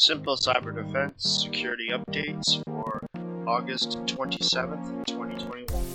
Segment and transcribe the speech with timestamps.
[0.00, 3.04] Simple Cyber Defense security updates for
[3.48, 5.87] August 27th, 2021.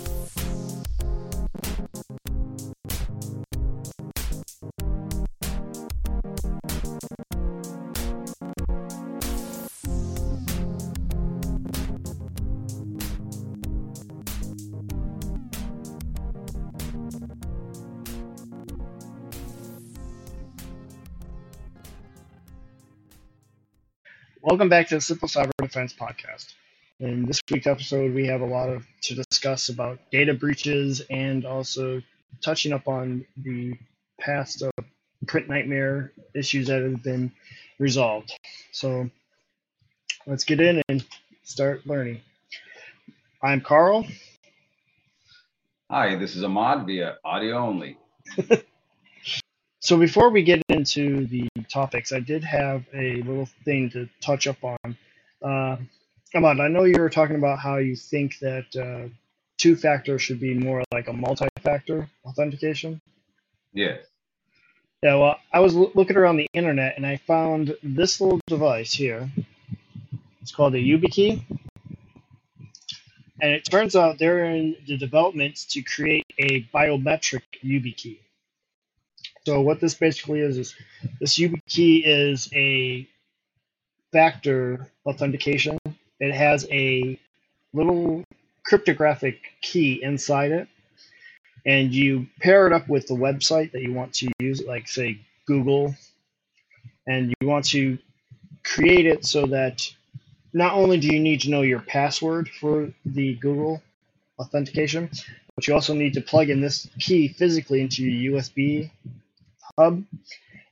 [24.54, 26.54] Welcome back to the Simple Cyber Defense Podcast.
[27.00, 31.44] In this week's episode, we have a lot of to discuss about data breaches and
[31.44, 32.00] also
[32.40, 33.74] touching up on the
[34.20, 34.70] past uh,
[35.26, 37.32] print nightmare issues that have been
[37.80, 38.32] resolved.
[38.70, 39.10] So
[40.24, 41.04] let's get in and
[41.42, 42.20] start learning.
[43.42, 44.06] I'm Carl.
[45.90, 47.98] Hi, this is Ahmad via audio only.
[49.84, 54.46] So before we get into the topics, I did have a little thing to touch
[54.46, 54.96] up on.
[55.42, 55.76] Uh,
[56.34, 59.10] Ahmad, I know you were talking about how you think that uh,
[59.58, 62.98] two-factor should be more like a multi-factor authentication.
[63.74, 64.06] Yes.
[65.02, 68.94] Yeah, well, I was loo- looking around the internet and I found this little device
[68.94, 69.28] here.
[70.40, 71.44] It's called a YubiKey.
[73.38, 78.20] And it turns out they're in the development to create a biometric YubiKey.
[79.46, 80.74] So what this basically is is
[81.20, 83.06] this YubiKey is a
[84.10, 85.78] factor authentication.
[86.18, 87.18] It has a
[87.74, 88.24] little
[88.64, 90.68] cryptographic key inside it,
[91.66, 95.20] and you pair it up with the website that you want to use, like say
[95.46, 95.94] Google,
[97.06, 97.98] and you want to
[98.64, 99.92] create it so that
[100.54, 103.82] not only do you need to know your password for the Google
[104.38, 105.10] authentication,
[105.54, 108.90] but you also need to plug in this key physically into your USB
[109.78, 110.02] hub.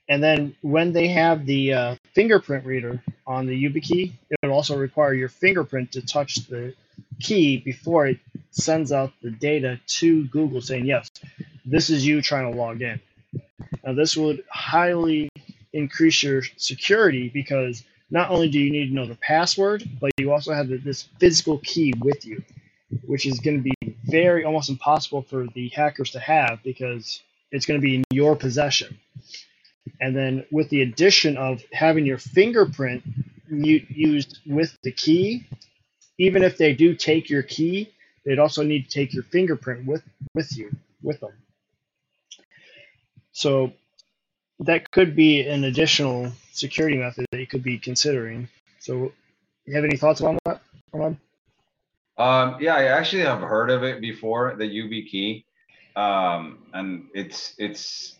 [0.08, 4.76] And then when they have the uh, fingerprint reader on the YubiKey, it will also
[4.76, 6.74] require your fingerprint to touch the
[7.20, 8.18] key before it
[8.50, 11.08] sends out the data to Google saying, yes,
[11.64, 13.00] this is you trying to log in.
[13.84, 15.28] Now, this would highly
[15.72, 20.32] increase your security because not only do you need to know the password, but you
[20.32, 22.42] also have this physical key with you,
[23.06, 27.22] which is going to be very almost impossible for the hackers to have because
[27.52, 28.98] it's going to be in your possession.
[30.00, 33.04] And then with the addition of having your fingerprint
[33.48, 35.46] used with the key,
[36.18, 37.92] even if they do take your key,
[38.24, 40.02] they'd also need to take your fingerprint with,
[40.34, 40.70] with you,
[41.02, 41.32] with them.
[43.32, 43.72] So
[44.60, 48.48] that could be an additional security method that you could be considering.
[48.78, 49.12] So
[49.66, 50.60] you have any thoughts on that?
[50.94, 55.44] Um, yeah, I actually have heard of it before, the UB key.
[55.96, 58.18] Um, and it's it's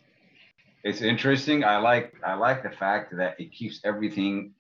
[0.85, 1.65] it's interesting.
[1.65, 4.53] I like I like the fact that it keeps everything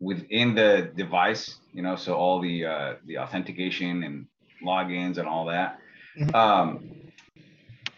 [0.00, 4.26] within the device, you know, so all the uh, the authentication and
[4.64, 5.78] logins and all that.
[6.18, 6.34] Mhm.
[6.34, 6.90] Um,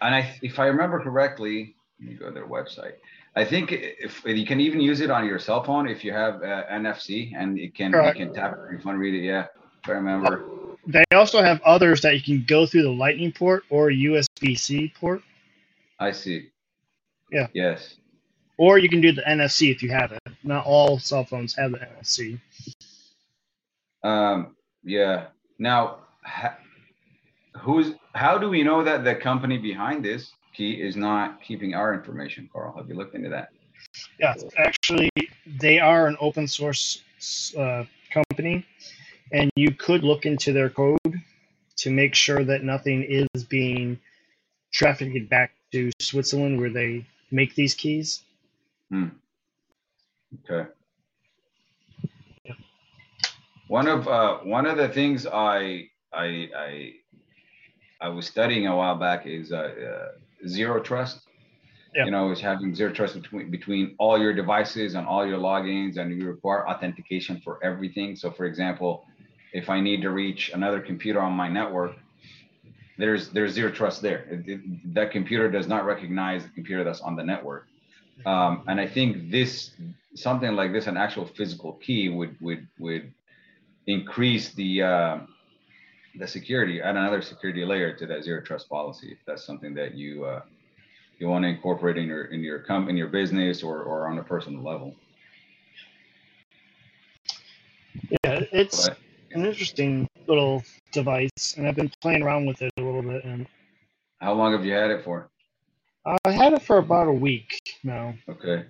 [0.00, 2.94] and I, if I remember correctly, let me go to their website.
[3.34, 6.36] I think if you can even use it on your cell phone if you have
[6.42, 8.18] uh, NFC and it can Correct.
[8.18, 9.26] you can tap it your phone, read it.
[9.26, 9.46] Yeah,
[9.82, 10.44] if I remember.
[10.86, 15.22] They also have others that you can go through the Lightning port or USB-C port,
[15.98, 16.50] I see.
[17.32, 17.48] Yeah.
[17.52, 17.96] Yes.
[18.58, 20.22] or you can do the NFC if you have it.
[20.44, 22.40] Not all cell phones have the NFC.
[24.04, 24.54] Um,
[24.84, 25.26] yeah.
[25.58, 26.56] Now, ha-
[27.58, 27.94] who's?
[28.14, 32.48] How do we know that the company behind this key is not keeping our information,
[32.52, 32.74] Carl?
[32.76, 33.48] Have you looked into that?
[34.20, 35.10] Yeah, actually,
[35.58, 37.02] they are an open source
[37.58, 38.64] uh, company,
[39.32, 40.98] and you could look into their code
[41.76, 43.98] to make sure that nothing is being
[44.72, 48.22] trafficked back to Switzerland where they make these keys.
[48.90, 49.08] Hmm.
[50.48, 50.70] Okay.
[52.44, 52.52] Yeah.
[53.68, 56.92] One of uh, one of the things I I I
[58.00, 61.20] I was studying a while back is uh, uh, zero trust.
[61.94, 62.04] Yeah.
[62.04, 65.96] You know, is having zero trust between between all your devices and all your logins,
[65.96, 68.14] and you require authentication for everything.
[68.16, 69.06] So, for example,
[69.56, 71.92] if I need to reach another computer on my network,
[72.98, 74.20] there's there's zero trust there.
[74.30, 77.66] It- it- that computer does not recognize the computer that's on the network.
[78.24, 79.72] Um, and I think this
[80.14, 83.12] something like this, an actual physical key, would would would
[83.86, 85.18] increase the uh,
[86.18, 89.08] the security, add another security layer to that zero trust policy.
[89.12, 90.42] If that's something that you uh,
[91.18, 94.18] you want to incorporate in your in your com in your business or or on
[94.18, 94.94] a personal level.
[98.24, 98.98] Yeah, it's But
[99.32, 100.62] an interesting little
[100.92, 103.46] device, and I've been playing around with it a little bit, and
[104.20, 105.30] how long have you had it for?
[106.24, 108.14] I had it for about a week now.
[108.28, 108.64] Okay.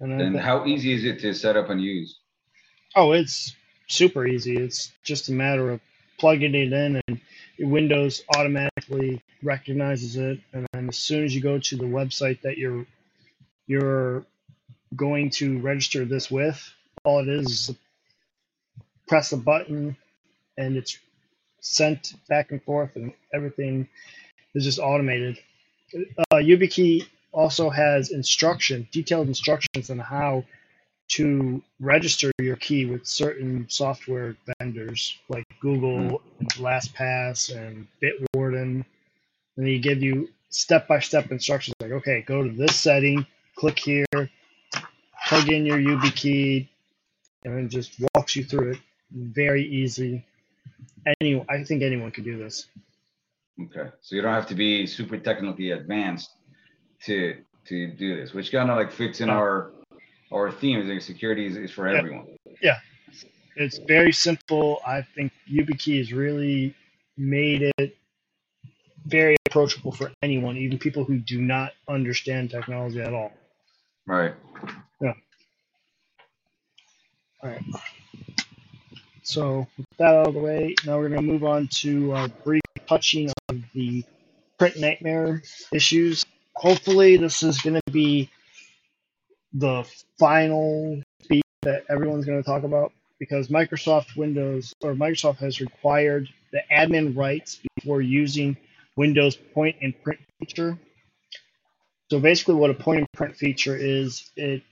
[0.00, 2.18] And, And then, how easy is it to set up and use?
[2.96, 3.54] oh, it's
[3.88, 4.56] super easy.
[4.56, 5.80] It's just a matter of
[6.18, 7.20] plugging it in, and
[7.58, 10.40] Windows automatically recognizes it.
[10.52, 12.86] And then as soon as you go to the website that you're
[13.66, 14.24] you're
[14.96, 16.60] going to register this with,
[17.04, 17.76] all it is is
[19.10, 19.96] press a button,
[20.56, 20.96] and it's
[21.60, 23.88] sent back and forth, and everything
[24.54, 25.36] is just automated.
[26.30, 30.44] Uh, YubiKey also has instruction, detailed instructions on how
[31.08, 38.84] to register your key with certain software vendors like Google, and LastPass, and Bitwarden.
[39.56, 44.06] And they give you step-by-step instructions like, okay, go to this setting, click here,
[45.26, 46.68] plug in your YubiKey,
[47.44, 48.78] and it just walks you through it.
[49.12, 50.24] Very easy.
[51.20, 52.66] Any, I think anyone could do this.
[53.60, 56.30] Okay, so you don't have to be super technically advanced
[57.04, 57.36] to
[57.66, 59.72] to do this, which kind of like fits in our
[60.32, 60.78] our theme.
[60.80, 61.98] Is like security is, is for Yeah.
[61.98, 62.26] everyone.
[62.62, 62.78] Yeah,
[63.56, 64.80] it's very simple.
[64.86, 66.74] I think YubiKey has really
[67.18, 67.96] made it
[69.06, 73.32] very approachable for anyone, even people who do not understand technology at all.
[74.06, 74.34] Right.
[77.42, 77.62] All right.
[79.22, 82.28] So with that out of the way, now we're going to move on to a
[82.28, 84.04] brief touching on the
[84.58, 86.24] print nightmare issues.
[86.54, 88.30] Hopefully, this is going to be
[89.52, 89.84] the
[90.18, 96.28] final speed that everyone's going to talk about because Microsoft Windows or Microsoft has required
[96.52, 98.56] the admin rights before using
[98.96, 100.78] Windows point and print feature.
[102.10, 104.62] So basically, what a point and print feature is, it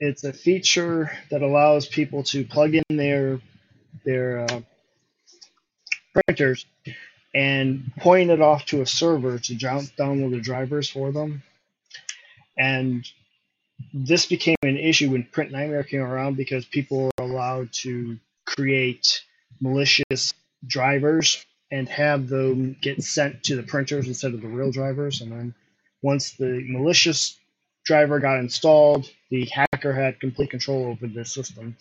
[0.00, 3.40] it's a feature that allows people to plug in their
[4.04, 4.60] their uh,
[6.14, 6.66] printers
[7.34, 11.42] and point it off to a server to down- download the drivers for them.
[12.58, 13.06] And
[13.94, 19.22] this became an issue when Print Nightmare came around because people were allowed to create
[19.60, 20.32] malicious
[20.66, 25.22] drivers and have them get sent to the printers instead of the real drivers.
[25.22, 25.54] And then
[26.02, 27.38] once the malicious
[27.84, 31.76] driver got installed, the hacker had complete control over the system.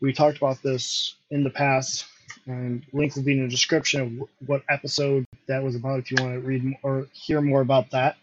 [0.00, 2.06] We talked about this in the past,
[2.46, 6.16] and link will be in the description of what episode that was about if you
[6.20, 8.16] want to read or hear more about that.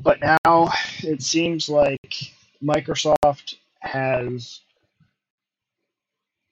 [0.00, 0.72] But now
[1.02, 2.32] it seems like
[2.62, 4.60] Microsoft has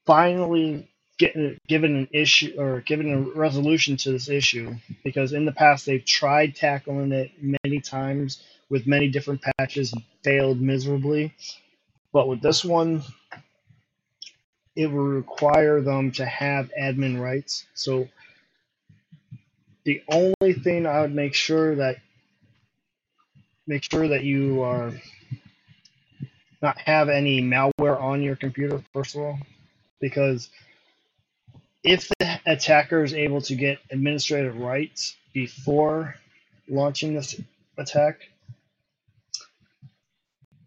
[0.06, 0.88] finally
[1.18, 4.74] getting, given an issue or given a resolution to this issue
[5.04, 10.02] because in the past they've tried tackling it many times with many different patches and
[10.24, 11.34] failed miserably.
[12.12, 13.02] But with this one,
[14.80, 17.66] it will require them to have admin rights.
[17.74, 18.08] So
[19.84, 21.96] the only thing I would make sure that
[23.66, 24.94] make sure that you are
[26.62, 29.38] not have any malware on your computer first of all,
[30.00, 30.48] because
[31.84, 36.14] if the attacker is able to get administrative rights before
[36.68, 37.38] launching this
[37.76, 38.30] attack,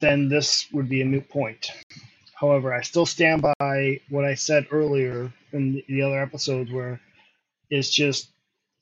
[0.02, 1.72] then this would be a moot point.
[2.44, 7.00] However, I still stand by what I said earlier in the other episodes where
[7.70, 8.28] it's just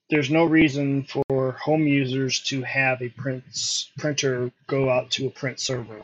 [0.10, 3.44] there's no reason for home users to have a print
[4.00, 6.02] printer go out to a print server.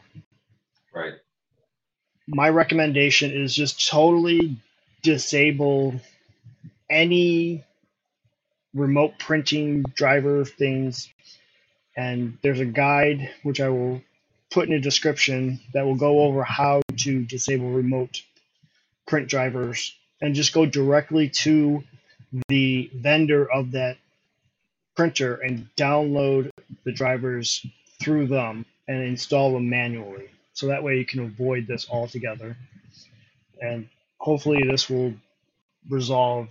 [0.93, 1.13] Right.
[2.27, 4.57] My recommendation is just totally
[5.01, 5.99] disable
[6.91, 7.63] any
[8.75, 11.09] remote printing driver things
[11.95, 14.03] and there's a guide which I will
[14.51, 18.21] put in a description that will go over how to disable remote
[19.07, 21.83] print drivers and just go directly to
[22.47, 23.97] the vendor of that
[24.95, 26.49] printer and download
[26.83, 27.65] the drivers
[28.01, 30.29] through them and install them manually.
[30.53, 32.57] So that way you can avoid this altogether.
[33.61, 33.87] And
[34.17, 35.13] hopefully this will
[35.89, 36.49] resolve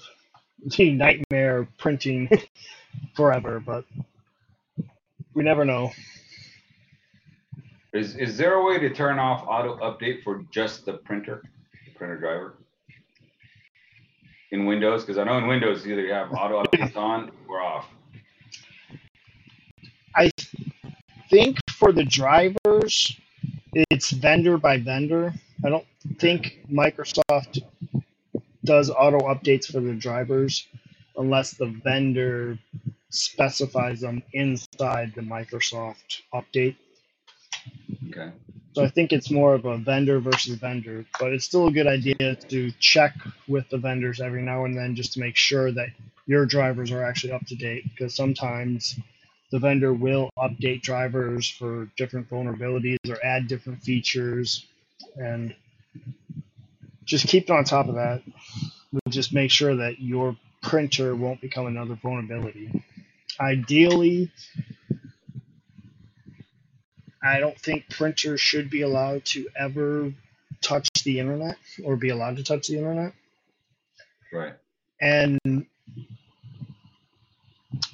[0.76, 2.28] the nightmare printing
[3.14, 3.84] forever, but
[5.34, 5.92] we never know.
[7.96, 11.42] Is is there a way to turn off auto update for just the printer,
[11.86, 12.58] the printer driver?
[14.50, 17.86] In Windows, because I know in Windows either you have auto updates on or off.
[20.14, 20.30] I
[21.30, 23.16] think for the drivers,
[23.90, 25.32] it's vendor by vendor.
[25.64, 25.86] I don't
[26.18, 27.62] think Microsoft
[28.64, 30.66] does auto updates for the drivers
[31.16, 32.58] unless the vendor
[33.08, 36.76] specifies them inside the Microsoft update.
[38.16, 38.32] Okay.
[38.74, 41.86] So I think it's more of a vendor versus vendor, but it's still a good
[41.86, 43.14] idea to check
[43.48, 45.88] with the vendors every now and then just to make sure that
[46.26, 48.98] your drivers are actually up to date because sometimes
[49.50, 54.66] the vendor will update drivers for different vulnerabilities or add different features
[55.16, 55.54] and
[57.04, 58.22] just keep on top of that.
[58.92, 62.82] We'll just make sure that your printer won't become another vulnerability.
[63.40, 64.30] Ideally,
[67.26, 70.12] I don't think printers should be allowed to ever
[70.60, 73.12] touch the internet or be allowed to touch the internet.
[74.32, 74.54] Right.
[75.00, 75.66] And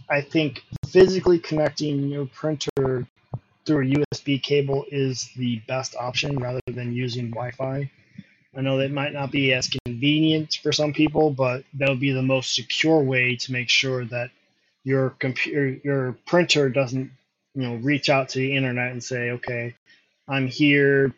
[0.08, 3.06] I think physically connecting your printer
[3.64, 7.90] through a USB cable is the best option rather than using Wi-Fi.
[8.54, 12.12] I know that might not be as convenient for some people, but that would be
[12.12, 14.30] the most secure way to make sure that
[14.84, 17.10] your computer, your printer doesn't,
[17.54, 19.74] you know, reach out to the internet and say, "Okay,
[20.28, 21.14] I'm here.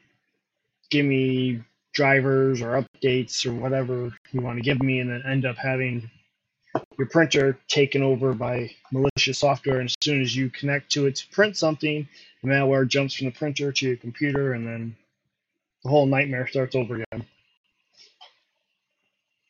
[0.91, 1.63] Give me
[1.93, 6.11] drivers or updates or whatever you want to give me," and then end up having
[6.99, 9.81] your printer taken over by malicious software.
[9.81, 12.09] And as soon as you connect to it to print something,
[12.43, 14.97] the malware jumps from the printer to your computer, and then
[15.83, 17.27] the whole nightmare starts over again.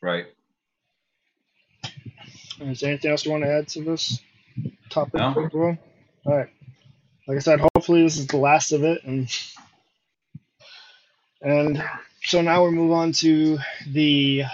[0.03, 0.27] Right.
[2.61, 4.21] Is there anything else you want to add to this
[4.91, 5.15] topic?
[5.15, 5.35] No.
[6.27, 6.51] All right.
[7.27, 9.29] Like I said, hopefully this is the last of it, and
[11.41, 11.83] and
[12.23, 14.45] so now we move on to the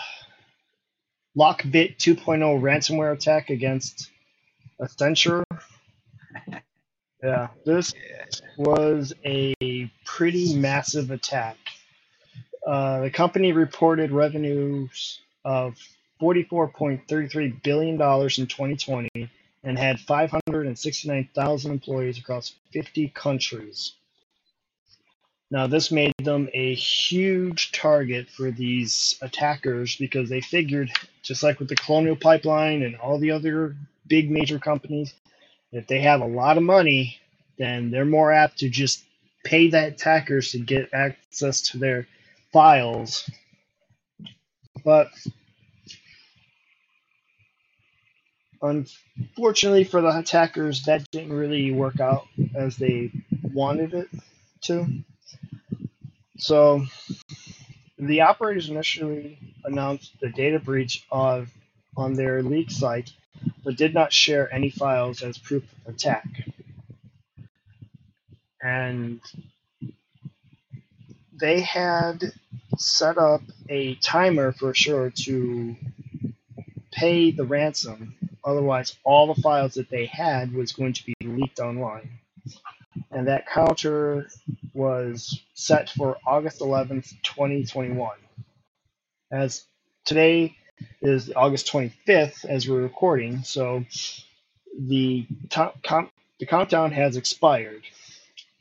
[1.37, 4.11] Lockbit 2.0 ransomware attack against
[4.81, 5.45] Accenture.
[7.23, 7.93] Yeah, this
[8.57, 9.55] was a
[10.07, 11.59] pretty massive attack.
[12.67, 15.75] Uh, the company reported revenues of
[16.23, 19.11] $44.33 billion in 2020
[19.63, 23.93] and had 569,000 employees across 50 countries.
[25.51, 31.59] Now, this made them a huge target for these attackers because they figured, just like
[31.59, 33.77] with the Colonial Pipeline and all the other
[34.07, 35.13] big major companies,
[35.73, 37.19] if they have a lot of money,
[37.59, 39.05] then they're more apt to just
[39.45, 42.07] pay the attackers to get access to their
[42.53, 43.29] files.
[44.85, 45.09] But
[48.63, 53.11] unfortunately for the attackers, that didn't really work out as they
[53.53, 54.09] wanted it
[54.63, 54.87] to.
[56.39, 56.85] So
[57.99, 61.51] the operators initially announced the data breach of
[61.97, 63.13] on their leak site,
[63.65, 66.27] but did not share any files as proof of attack.
[68.63, 69.21] And
[71.41, 72.33] they had
[72.77, 75.77] set up a timer for sure to
[76.93, 78.17] pay the ransom.
[78.45, 82.19] Otherwise, all the files that they had was going to be leaked online.
[83.11, 84.29] And that counter
[84.75, 88.11] was set for August 11th, 2021.
[89.31, 89.65] As
[90.05, 90.57] today
[91.03, 93.85] is August 25th as we're recording, so
[94.79, 97.83] the com- the countdown has expired,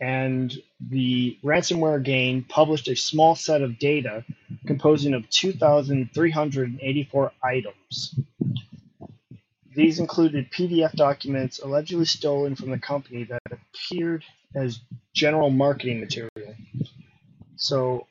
[0.01, 4.25] and the ransomware gang published a small set of data
[4.67, 8.15] composing of 2,384 items.
[9.75, 14.23] These included PDF documents allegedly stolen from the company that appeared
[14.55, 14.79] as
[15.13, 16.55] general marketing material.
[17.55, 18.07] So,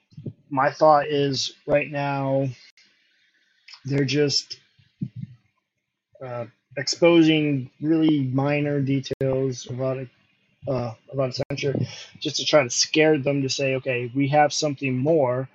[0.50, 2.48] my thought is right now
[3.84, 4.60] they're just
[6.24, 6.46] uh,
[6.76, 10.08] exposing really minor details about it,
[10.68, 11.86] uh, about Accenture,
[12.20, 15.48] just to try to scare them to say, okay, we have something more,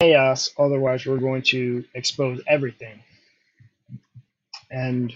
[0.00, 3.00] pay us, otherwise we're going to expose everything.
[4.76, 5.14] And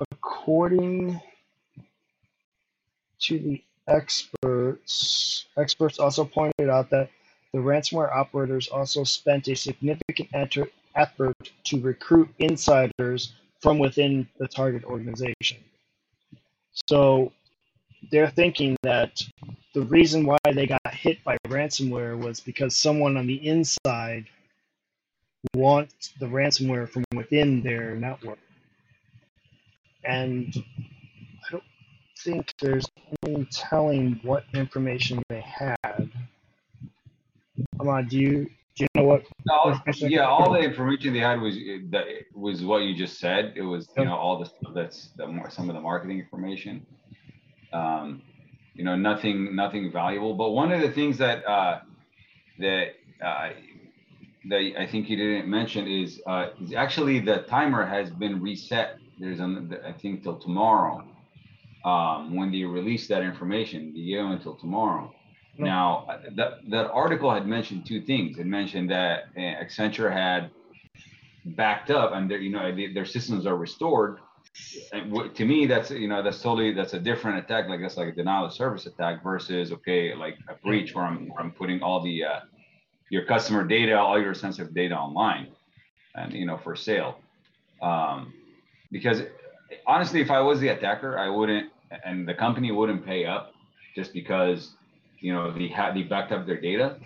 [0.00, 1.20] according
[3.20, 7.08] to the experts, experts also pointed out that
[7.52, 10.28] the ransomware operators also spent a significant
[10.96, 15.58] effort to recruit insiders from within the target organization.
[16.88, 17.30] So
[18.10, 19.22] they're thinking that
[19.72, 24.24] the reason why they got hit by ransomware was because someone on the inside
[25.54, 28.38] wants the ransomware from within their network.
[30.04, 31.62] And I don't
[32.18, 32.86] think there's
[33.24, 36.10] any telling what information they had.
[37.80, 39.22] Ahmad, do you do you know what?
[39.46, 41.56] No, yeah, all the information they had was
[41.90, 43.52] that was what you just said.
[43.54, 46.84] It was you know all the stuff that's the more some of the marketing information.
[47.72, 48.22] Um,
[48.74, 50.34] you know, nothing nothing valuable.
[50.34, 51.80] But one of the things that uh,
[52.58, 52.94] that
[53.24, 53.50] uh,
[54.48, 58.98] that I think you didn't mention is uh, is actually the timer has been reset.
[59.18, 61.02] There's an, I think till tomorrow.
[61.84, 65.14] Um, when they release that information, they give until tomorrow.
[65.58, 65.66] No.
[65.66, 68.38] Now, uh, that that article had mentioned two things.
[68.38, 70.50] It mentioned that uh, Accenture had
[71.44, 74.18] backed up, and their you know they- their systems are restored,
[74.92, 77.68] and to me, that's you know that's totally that's a different attack.
[77.68, 81.28] Like that's like a denial of service attack versus okay, like a breach where I'm
[81.28, 82.40] where I'm putting all the uh,
[83.10, 85.48] your customer data, all your sensitive data online,
[86.14, 87.18] and you know for sale.
[87.82, 88.32] Um,
[88.90, 89.22] because
[89.86, 91.70] honestly, if I was the attacker, I wouldn't,
[92.04, 93.52] and the company wouldn't pay up
[93.94, 94.72] just because
[95.20, 96.96] you know they had they backed up their data.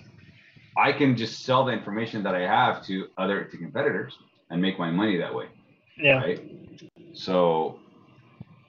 [0.76, 4.16] I can just sell the information that I have to other to competitors
[4.50, 5.46] and make my money that way.
[5.96, 6.18] Yeah.
[6.18, 6.40] Right.
[7.12, 7.80] So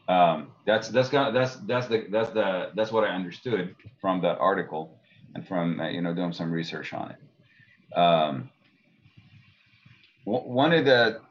[0.08, 4.22] um, that's that's kind of, that's that's the that's the that's what I understood from
[4.22, 4.99] that article
[5.36, 7.98] and from uh, you know doing some research on it.
[7.98, 8.50] Um,
[10.26, 11.22] one of the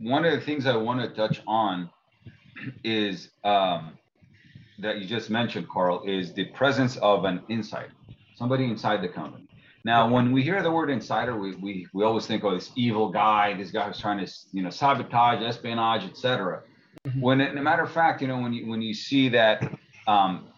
[0.00, 1.90] one of the things I want to touch on
[2.84, 3.98] is um,
[4.78, 7.92] that you just mentioned, Carl, is the presence of an insider,
[8.34, 9.46] somebody inside the company.
[9.84, 13.08] Now, when we hear the word insider, we, we, we always think, oh, this evil
[13.08, 16.62] guy, this guy who's trying to, you know, sabotage, espionage, etc.
[17.06, 17.20] Mhm.
[17.20, 19.62] When, in a matter of fact, you know, when you when you see that
[20.08, 20.48] um,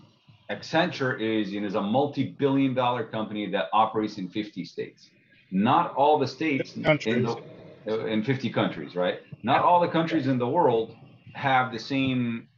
[0.51, 5.11] Accenture is, you know, is a multi-billion-dollar company that operates in 50 states.
[5.51, 9.21] Not all the states in, the, in 50 countries, right?
[9.43, 10.97] Not all the countries in the world
[11.35, 12.49] have the same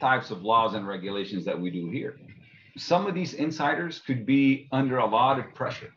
[0.00, 2.16] types of laws and regulations that we do here.
[2.76, 5.90] Some of these insiders could be under a lot of pressure.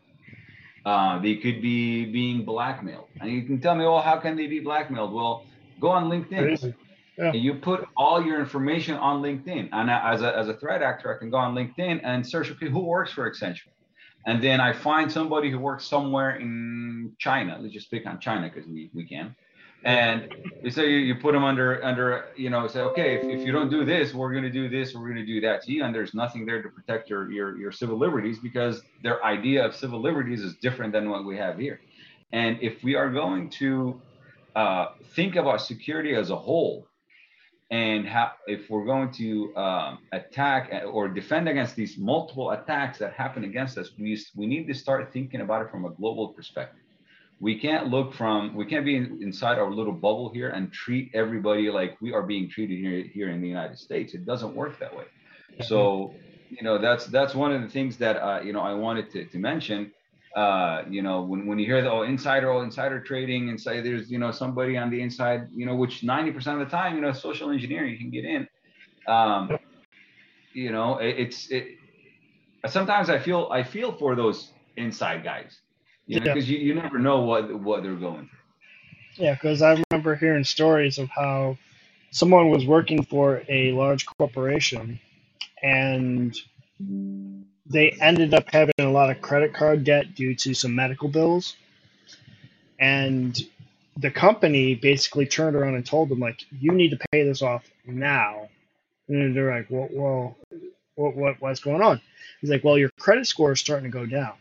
[0.86, 3.06] Uh, they could be being blackmailed.
[3.20, 5.14] And you can tell me, well, how can they be blackmailed?
[5.14, 5.46] Well,
[5.80, 6.74] go on LinkedIn.
[7.22, 7.28] Yeah.
[7.28, 9.70] And you put all your information on LinkedIn.
[9.72, 12.68] And as a, as a threat actor, I can go on LinkedIn and search, okay,
[12.68, 13.68] who works for Accenture?
[14.26, 17.60] And then I find somebody who works somewhere in China.
[17.62, 19.36] Let's just pick on China because we, we can.
[19.84, 20.34] And
[20.72, 23.70] so you, you put them under, under, you know, say, okay, if, if you don't
[23.70, 25.84] do this, we're going to do this, we're going to do that to you.
[25.84, 29.76] And there's nothing there to protect your, your, your civil liberties because their idea of
[29.76, 31.82] civil liberties is different than what we have here.
[32.32, 34.00] And if we are going to
[34.56, 36.88] uh, think about security as a whole,
[37.72, 43.14] and how if we're going to um, attack or defend against these multiple attacks that
[43.14, 46.84] happen against us, we we need to start thinking about it from a global perspective.
[47.40, 51.12] We can't look from we can't be in, inside our little bubble here and treat
[51.14, 54.14] everybody like we are being treated here here in the United States.
[54.14, 55.06] It doesn't work that way.
[55.62, 56.14] So
[56.50, 59.26] you know that's that's one of the things that uh, you know I wanted to,
[59.26, 59.92] to mention
[60.36, 63.82] uh, you know, when, when you hear the oh, insider, oh, insider trading, and say
[63.82, 67.02] there's, you know, somebody on the inside, you know, which 90% of the time, you
[67.02, 68.48] know, social engineering, you can get in.
[69.08, 69.58] Um,
[70.54, 71.68] you know, it, it's, it,
[72.68, 75.60] sometimes I feel, I feel for those inside guys,
[76.08, 76.34] you know, Yeah.
[76.34, 79.26] because you, you never know what, what they're going through.
[79.26, 81.58] Yeah, because I remember hearing stories of how
[82.12, 85.00] someone was working for a large corporation
[85.62, 86.34] and
[87.66, 91.56] they ended up having a lot of credit card debt due to some medical bills.
[92.80, 93.38] And
[93.98, 97.70] the company basically turned around and told them, like, you need to pay this off
[97.86, 98.50] now.
[99.08, 100.36] And they're like, well, well
[100.96, 102.02] what, what, what's going on?
[102.40, 104.34] He's like, well, your credit score is starting to go down.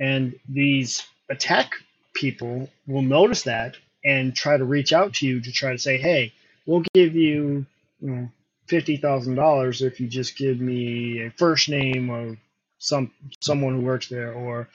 [0.00, 1.74] And these attack
[2.14, 5.96] people will notice that and try to reach out to you to try to say,
[5.96, 6.32] hey,
[6.66, 7.66] we'll give you,
[8.00, 8.28] you know,
[8.72, 12.38] fifty thousand dollars if you just give me a first name of
[12.78, 14.66] some someone who works there or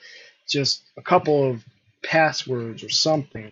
[0.48, 1.66] just a couple of
[2.04, 3.52] passwords or something.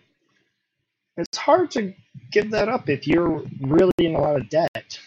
[1.17, 1.95] It's hard to
[2.31, 4.99] give that up if you're really in a lot of debt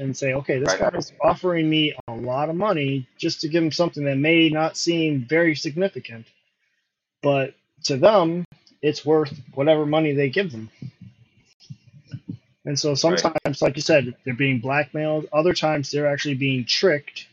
[0.00, 0.92] and say, okay, this Right.
[0.94, 4.78] guy's offering me a lot of money just to give him something that may not
[4.78, 6.26] seem very significant,
[7.22, 7.54] but
[7.84, 8.44] to them,
[8.82, 10.70] it's worth whatever money they give them.
[12.66, 15.26] And so sometimes, like you said, they're being blackmailed.
[15.32, 17.28] Other times, they're actually being tricked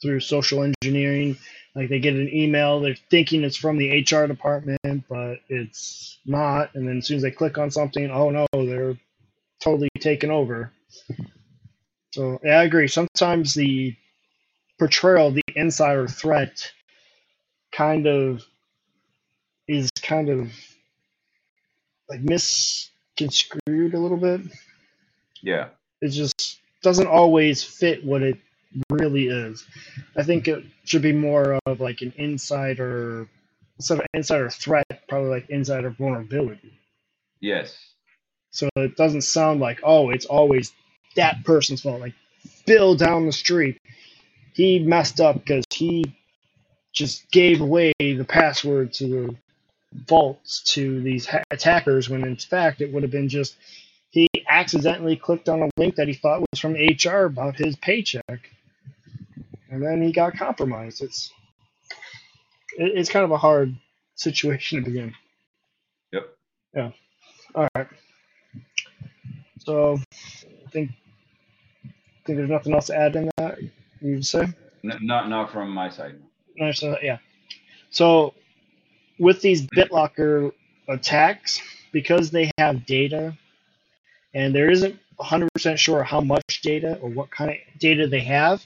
[0.00, 1.36] through social engineering.
[1.74, 6.74] Like they get an email, they're thinking it's from the HR department, but it's not.
[6.74, 8.96] And then as soon as they click on something, oh no, they're
[9.60, 10.72] totally taken over.
[12.12, 12.88] So yeah, I agree.
[12.88, 13.94] Sometimes the
[14.78, 16.72] portrayal of the insider threat
[17.72, 18.44] kind of
[19.68, 20.50] is kind of
[22.08, 24.40] like misconstrued a little bit.
[25.42, 25.68] Yeah.
[26.00, 28.38] It just doesn't always fit what it
[28.90, 29.64] really is.
[30.16, 33.28] I think it should be more of like an insider
[33.78, 36.72] instead of insider threat, probably like insider vulnerability.
[37.40, 37.76] Yes.
[38.50, 40.72] So it doesn't sound like, oh, it's always
[41.16, 42.00] that person's fault.
[42.00, 42.14] Like
[42.66, 43.80] Bill down the street,
[44.54, 46.04] he messed up because he
[46.92, 49.36] just gave away the password to the
[50.06, 53.56] vaults to these ha- attackers when in fact it would have been just
[54.58, 58.50] accidentally clicked on a link that he thought was from HR about his paycheck,
[59.70, 61.00] and then he got compromised.
[61.00, 61.30] It's
[62.76, 63.76] it, it's kind of a hard
[64.16, 65.14] situation to begin.
[66.12, 66.24] Yep.
[66.74, 66.90] Yeah.
[67.54, 67.86] All right.
[69.60, 70.00] So
[70.66, 70.90] I think
[71.84, 73.58] I think there's nothing else to add in that.
[74.00, 74.42] You say?
[74.84, 76.16] N- not not from my side.
[76.56, 77.18] No, so, yeah.
[77.90, 78.34] So
[79.20, 80.52] with these BitLocker
[80.88, 81.60] attacks,
[81.92, 83.36] because they have data,
[84.34, 88.64] and there isn't 100% sure how much data or what kind of data they have.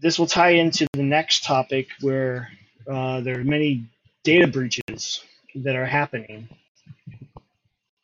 [0.00, 2.50] This will tie into the next topic where
[2.90, 3.86] uh, there are many
[4.22, 5.22] data breaches
[5.54, 6.48] that are happening.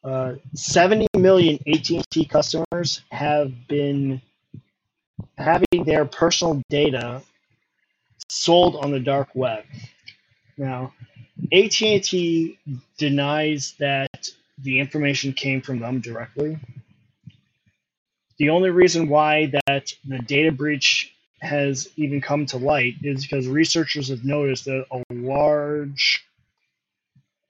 [0.03, 4.23] Uh, 70 million AT&T customers have been
[5.37, 7.21] having their personal data
[8.29, 9.65] sold on the dark web.
[10.57, 10.93] Now,
[11.53, 12.59] AT&T
[12.97, 14.31] denies that
[14.63, 16.59] the information came from them directly.
[18.39, 23.47] The only reason why that the data breach has even come to light is because
[23.49, 26.25] researchers have noticed that a large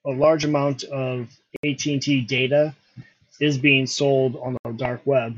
[0.07, 1.29] a large amount of
[1.64, 2.75] AT&T data
[3.38, 5.37] is being sold on the dark web.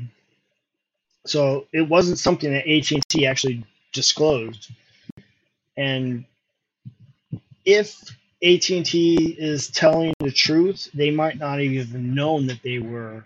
[1.25, 4.71] So it wasn't something that AT&T actually disclosed.
[5.75, 6.25] And
[7.65, 8.01] if
[8.43, 13.23] AT&T is telling the truth, they might not even known that they were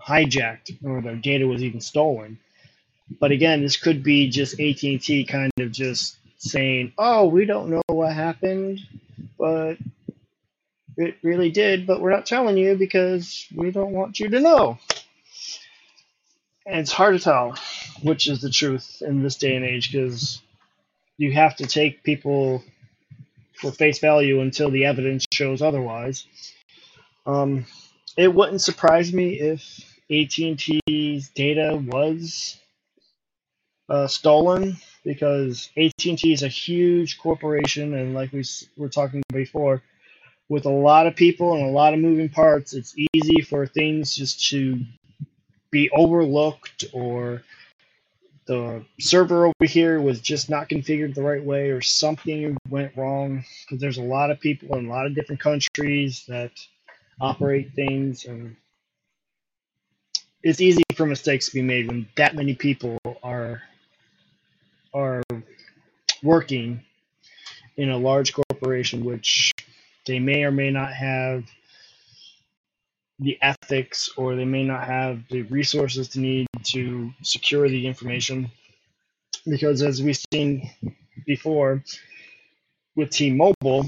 [0.00, 2.38] hijacked or their data was even stolen.
[3.18, 7.82] But again, this could be just AT&T kind of just saying, "Oh, we don't know
[7.88, 8.80] what happened,
[9.38, 9.76] but
[10.96, 14.78] it really did, but we're not telling you because we don't want you to know."
[16.66, 17.58] And it's hard to tell
[18.02, 20.40] which is the truth in this day and age because
[21.18, 22.62] you have to take people
[23.64, 26.26] for face value until the evidence shows otherwise.
[27.24, 27.64] Um,
[28.16, 29.62] it wouldn't surprise me if
[30.10, 32.58] AT&T's data was
[33.88, 38.44] uh, stolen because AT&T is a huge corporation, and like we
[38.76, 39.82] were talking before,
[40.50, 44.14] with a lot of people and a lot of moving parts, it's easy for things
[44.14, 44.78] just to
[45.70, 47.42] be overlooked or
[48.46, 53.44] the server over here was just not configured the right way or something went wrong.
[53.62, 56.52] Because there's a lot of people in a lot of different countries that
[57.20, 58.56] operate things and
[60.42, 63.62] it's easy for mistakes to be made when that many people are
[64.92, 65.22] are
[66.22, 66.82] working
[67.76, 69.52] in a large corporation which
[70.06, 71.44] they may or may not have
[73.18, 78.50] the ethics or they may not have the resources to need to secure the information.
[79.46, 80.70] Because as we've seen
[81.26, 81.82] before
[82.96, 83.86] with T-Mobile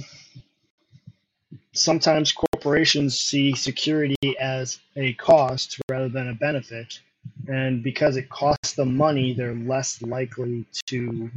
[1.72, 7.00] sometimes corporations see security as a cost rather than a benefit.
[7.48, 11.30] And because it costs them money they're less likely to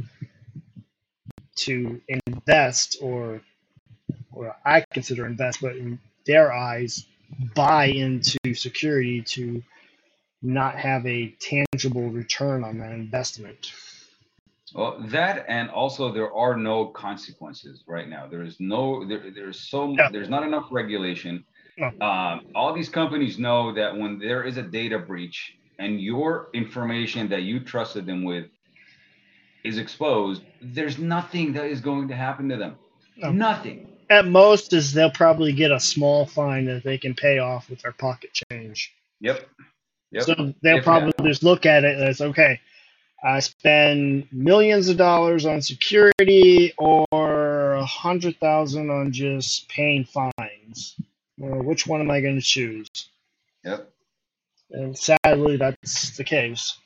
[1.56, 3.40] to invest or
[4.32, 7.06] or I consider invest but in their eyes
[7.54, 9.62] buy into security to
[10.42, 13.72] not have a tangible return on that investment.
[14.74, 18.26] Well, that and also there are no consequences right now.
[18.26, 21.44] There is no there, there's so there's not enough regulation.
[21.76, 21.88] No.
[22.06, 27.28] Um, all these companies know that when there is a data breach and your information
[27.30, 28.46] that you trusted them with
[29.64, 32.76] is exposed, there's nothing that is going to happen to them.
[33.16, 33.32] No.
[33.32, 37.70] Nothing at most is they'll probably get a small fine that they can pay off
[37.70, 38.92] with their pocket change.
[39.20, 39.48] Yep.
[40.10, 40.22] Yep.
[40.24, 41.26] So they'll if probably that.
[41.26, 42.60] just look at it as okay,
[43.22, 50.96] I spend millions of dollars on security or a hundred thousand on just paying fines.
[51.38, 52.88] Well, which one am I going to choose?
[53.64, 53.90] Yep.
[54.72, 56.76] And sadly, that's the case.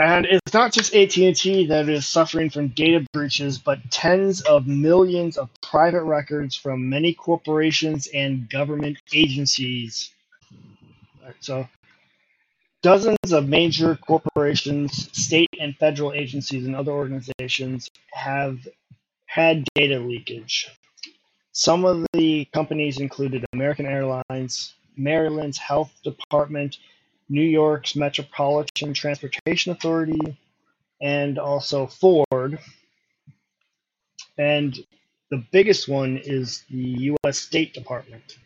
[0.00, 5.36] And it's not just AT&T that is suffering from data breaches, but tens of millions
[5.36, 10.10] of private records from many corporations and government agencies.
[11.40, 11.68] So,
[12.80, 18.66] dozens of major corporations, state and federal agencies, and other organizations have
[19.26, 20.66] had data leakage.
[21.52, 26.78] Some of the companies included American Airlines, Maryland's Health Department,
[27.30, 30.36] New York's Metropolitan Transportation Authority,
[31.00, 32.58] and also Ford.
[34.36, 34.76] And
[35.30, 37.38] the biggest one is the U.S.
[37.38, 38.36] State Department.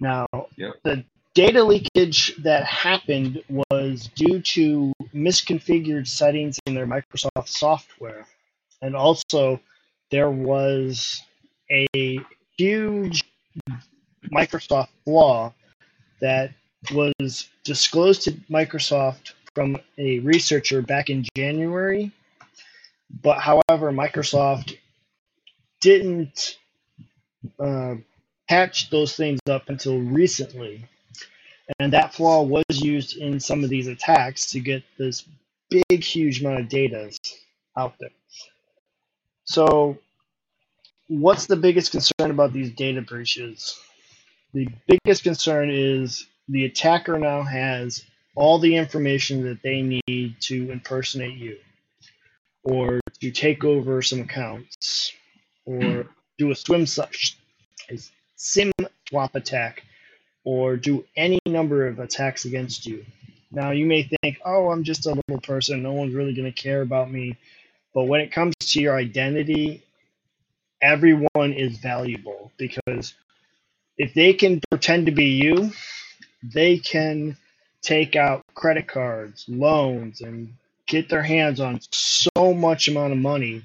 [0.00, 0.74] Now, yep.
[0.84, 8.26] the data leakage that happened was due to misconfigured settings in their Microsoft software.
[8.80, 9.60] And also,
[10.10, 11.20] there was
[11.70, 11.86] a
[12.56, 13.24] huge
[14.32, 15.52] Microsoft flaw
[16.20, 16.52] that
[16.90, 22.10] was disclosed to Microsoft from a researcher back in January.
[23.22, 24.78] But however, Microsoft
[25.80, 26.58] didn't
[27.58, 27.96] uh,
[28.48, 30.84] patch those things up until recently.
[31.78, 35.24] And that flaw was used in some of these attacks to get this
[35.70, 37.10] big, huge amount of data
[37.76, 38.10] out there.
[39.44, 39.98] So,
[41.08, 43.78] what's the biggest concern about these data breaches?
[44.54, 50.70] The biggest concern is the attacker now has all the information that they need to
[50.70, 51.58] impersonate you
[52.64, 55.12] or to take over some accounts
[55.64, 56.06] or
[56.38, 56.86] do a swim
[58.36, 58.72] sim
[59.08, 59.82] swap attack
[60.44, 63.04] or do any number of attacks against you.
[63.50, 66.62] Now you may think, oh, I'm just a little person, no one's really going to
[66.62, 67.36] care about me.
[67.94, 69.82] But when it comes to your identity,
[70.80, 73.14] everyone is valuable because
[73.98, 75.70] if they can pretend to be you,
[76.42, 77.36] they can
[77.82, 80.52] take out credit cards, loans, and
[80.86, 83.62] get their hands on so much amount of money.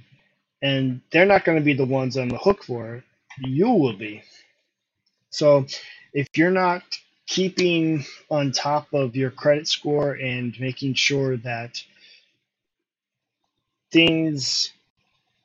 [0.61, 3.03] And they're not going to be the ones on the hook for it.
[3.39, 4.23] You will be.
[5.29, 5.67] So
[6.13, 6.81] if you're not
[7.27, 11.83] keeping on top of your credit score and making sure that
[13.91, 14.71] things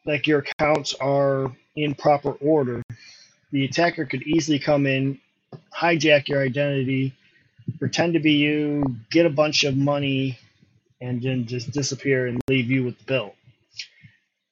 [0.07, 2.83] like your accounts are in proper order,
[3.51, 5.19] the attacker could easily come in,
[5.77, 7.15] hijack your identity,
[7.79, 10.39] pretend to be you, get a bunch of money,
[11.01, 13.35] and then just disappear and leave you with the bill.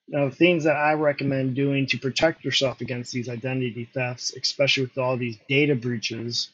[0.09, 4.99] Now, things that I recommend doing to protect yourself against these identity thefts, especially with
[4.99, 6.51] all these data breaches,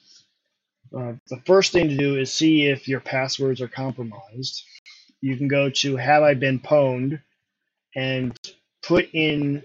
[0.95, 4.63] uh, the first thing to do is see if your passwords are compromised.
[5.23, 7.21] You can go to Have I Been Pwned
[7.95, 8.39] and
[8.83, 9.63] put in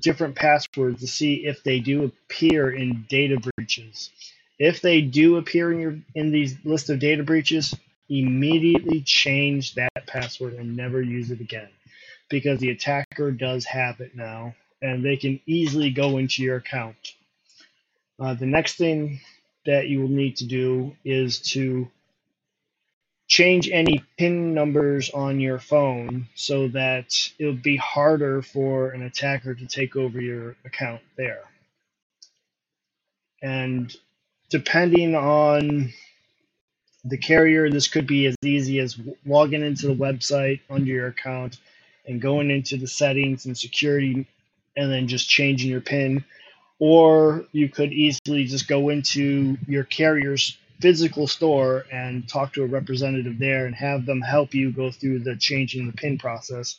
[0.00, 4.10] different passwords to see if they do appear in data breaches.
[4.62, 7.74] If they do appear in your in these list of data breaches,
[8.08, 11.68] immediately change that password and never use it again
[12.28, 17.14] because the attacker does have it now and they can easily go into your account.
[18.20, 19.18] Uh, the next thing
[19.66, 21.90] that you will need to do is to
[23.26, 29.56] change any PIN numbers on your phone so that it'll be harder for an attacker
[29.56, 31.42] to take over your account there.
[33.42, 33.92] And
[34.52, 35.90] depending on
[37.04, 41.56] the carrier, this could be as easy as logging into the website under your account
[42.06, 44.26] and going into the settings and security
[44.76, 46.22] and then just changing your PIN.
[46.78, 52.66] Or you could easily just go into your carrier's physical store and talk to a
[52.66, 56.76] representative there and have them help you go through the changing the PIN process.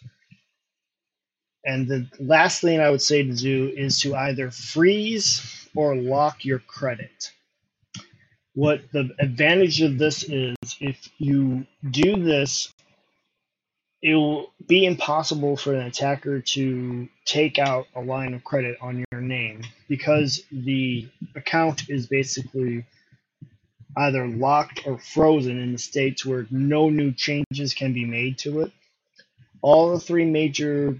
[1.65, 6.45] And the last thing I would say to do is to either freeze or lock
[6.45, 7.31] your credit.
[8.55, 12.71] What the advantage of this is, if you do this
[14.03, 19.05] it will be impossible for an attacker to take out a line of credit on
[19.11, 22.85] your name because the account is basically
[23.95, 28.59] either locked or frozen in the states where no new changes can be made to
[28.61, 28.73] it.
[29.61, 30.99] All the three major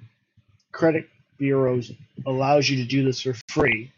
[0.72, 1.92] credit bureaus
[2.26, 3.92] allows you to do this for free.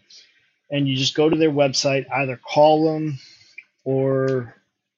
[0.72, 3.20] And you just go to their website, either call them
[3.86, 4.54] or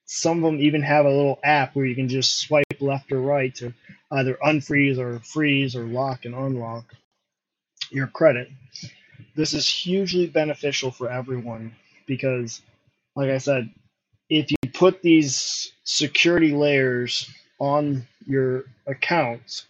[0.05, 3.21] some of them even have a little app where you can just swipe left or
[3.21, 3.73] right to
[4.11, 6.85] either unfreeze or freeze or lock and unlock
[7.91, 8.49] your credit.
[9.35, 11.75] This is hugely beneficial for everyone
[12.07, 12.61] because,
[13.15, 13.69] like I said,
[14.29, 19.65] if you put these security layers on your accounts,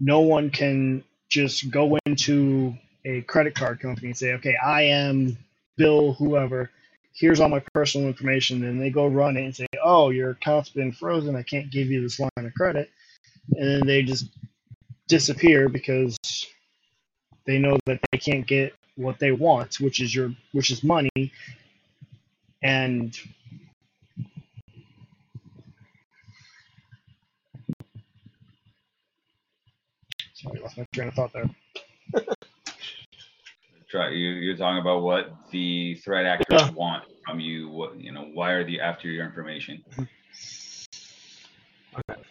[0.00, 2.74] no one can just go into
[3.04, 5.36] a credit card company and say, okay, I am
[5.76, 6.70] Bill, whoever,
[7.14, 8.64] here's all my personal information.
[8.64, 11.36] And they go run it and say, oh, your account's been frozen.
[11.36, 12.88] I can't give you this line of credit
[13.56, 14.28] and then they just
[15.08, 16.16] disappear because
[17.46, 21.32] they know that they can't get what they want, which is your which is money,
[22.62, 23.18] and
[30.34, 31.50] sorry, I lost my train of thought there.
[33.90, 34.30] Try you.
[34.30, 36.70] You're talking about what the threat actors yeah.
[36.70, 37.68] want from you.
[37.68, 38.30] What you know?
[38.32, 39.82] Why are they after your information?
[41.98, 42.22] Okay.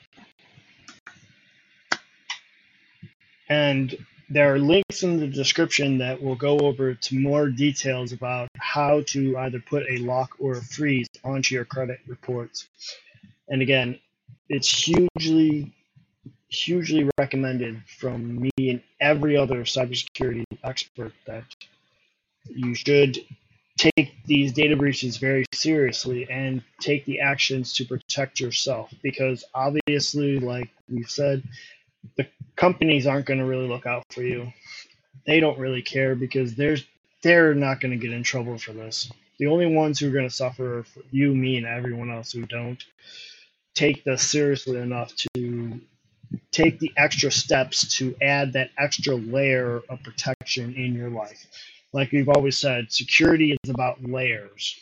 [3.50, 3.98] And
[4.30, 9.02] there are links in the description that will go over to more details about how
[9.08, 12.67] to either put a lock or a freeze onto your credit reports.
[13.48, 14.00] And again,
[14.48, 15.74] it's hugely,
[16.50, 21.44] hugely recommended from me and every other cybersecurity expert that
[22.48, 23.18] you should
[23.78, 30.40] take these data breaches very seriously and take the actions to protect yourself because obviously
[30.40, 31.44] like we've said
[32.18, 34.52] the companies aren't going to really look out for you.
[35.26, 36.86] They don't really care because there's
[37.22, 39.12] they're not going to get in trouble for this.
[39.38, 42.46] The only ones who are going to suffer are you, me, and everyone else who
[42.46, 42.84] don't
[43.74, 45.28] take this seriously enough to
[46.52, 51.46] take the extra steps to add that extra layer of protection in your life.
[51.94, 54.76] Like we've always said, security is about layers.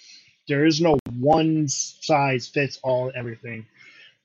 [0.48, 3.66] There is no one size fits all everything.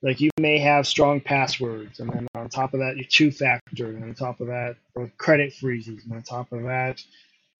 [0.02, 3.86] Like you may have strong passwords, and then on top of that, your two factor,
[3.86, 4.76] and on top of that,
[5.16, 7.02] credit freezes, and on top of that,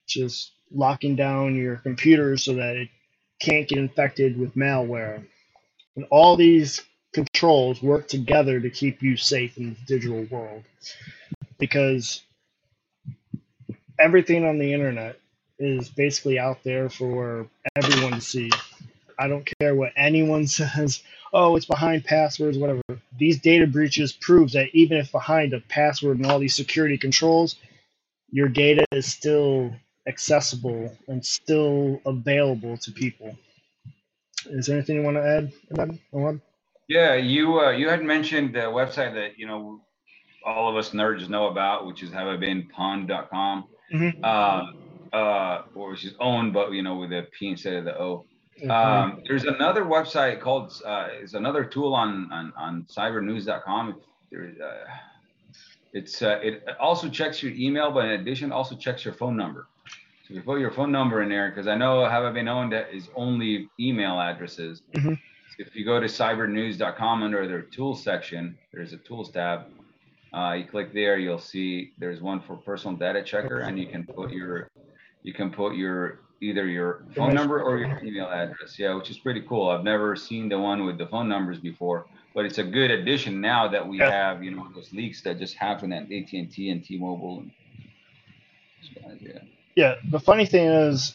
[0.09, 2.89] just locking down your computer so that it
[3.41, 5.25] can't get infected with malware.
[5.95, 6.81] And all these
[7.13, 10.65] controls work together to keep you safe in the digital world.
[11.59, 12.23] Because
[13.99, 15.19] everything on the internet
[15.59, 17.47] is basically out there for
[17.77, 18.51] everyone to see.
[19.19, 21.03] I don't care what anyone says.
[21.33, 22.83] Oh, it's behind passwords, whatever.
[23.19, 27.57] These data breaches proves that even if behind a password and all these security controls,
[28.31, 29.75] your data is still
[30.07, 33.37] accessible and still available to people.
[34.47, 35.99] Is there anything you want to add,
[36.93, 39.81] Yeah, you uh, you had mentioned the website that you know
[40.45, 44.23] all of us nerds know about, which is haveibeenpwned.com, mm-hmm.
[44.23, 48.27] uh, uh, which is owned, but you know with a P instead of the O.
[48.61, 48.71] Mm-hmm.
[48.71, 53.99] Um, there's another website called uh, is another tool on on, on cybernews.com.
[54.31, 54.93] There, uh,
[55.95, 59.67] it's uh, it also checks your email, but in addition, also checks your phone number.
[60.29, 62.73] So you put your phone number in there because I know Have I Been Owned
[62.73, 64.83] that is only email addresses.
[64.93, 65.15] Mm-hmm.
[65.59, 69.67] If you go to cybernews.com under their tools section, there's a tools tab.
[70.33, 74.05] Uh, you click there, you'll see there's one for personal data checker, and you can
[74.05, 74.71] put your
[75.23, 78.79] you can put your either your phone number or your email address.
[78.79, 79.69] Yeah, which is pretty cool.
[79.69, 83.41] I've never seen the one with the phone numbers before, but it's a good addition
[83.41, 86.71] now that we have you know those leaks that just happen at AT and T
[86.71, 87.41] and T-Mobile.
[89.05, 89.39] And, yeah
[89.75, 91.15] yeah, the funny thing is,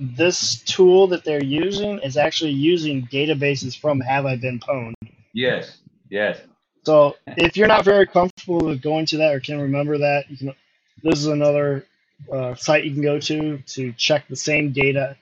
[0.00, 4.94] this tool that they're using is actually using databases from Have I Been Pwned.
[5.34, 6.40] Yes, yes.
[6.84, 10.36] So if you're not very comfortable with going to that or can remember that, you
[10.36, 10.54] can.
[11.02, 11.86] This is another
[12.32, 15.16] uh, site you can go to to check the same data